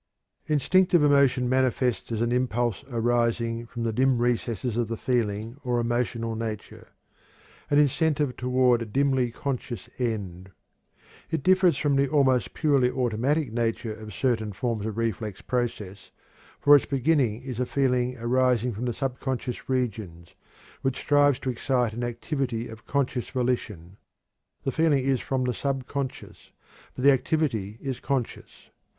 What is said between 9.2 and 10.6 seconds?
conscious end.